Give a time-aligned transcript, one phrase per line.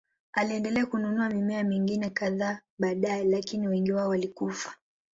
[0.33, 4.75] Aliendelea kununua mimea mingine kadhaa baadaye, lakini wengi wao walikufa.